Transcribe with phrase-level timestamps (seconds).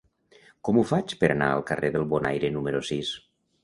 [0.69, 3.19] Com ho faig per anar al carrer del Bonaire número sis?